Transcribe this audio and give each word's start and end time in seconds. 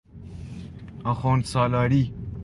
آخوندسالاری 1.03 2.13